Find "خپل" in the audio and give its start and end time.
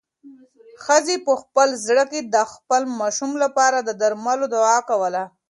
1.41-1.69, 2.53-2.81